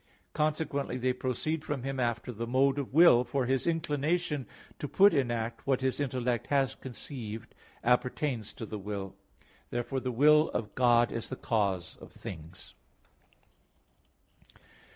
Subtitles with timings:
[0.33, 4.47] Consequently, they proceed from Him after the mode of will, for His inclination
[4.79, 9.15] to put in act what His intellect has conceived appertains to the will.
[9.69, 12.73] Therefore the will of God is the cause of things.